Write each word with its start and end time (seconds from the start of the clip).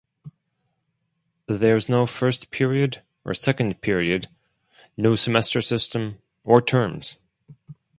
There's 1.45 1.87
no 1.87 2.07
first 2.07 2.49
period 2.49 3.03
or 3.23 3.35
second 3.35 3.81
period, 3.81 4.27
no 4.97 5.13
semester 5.13 5.61
system 5.61 6.17
or 6.43 6.59
terms. 6.59 7.17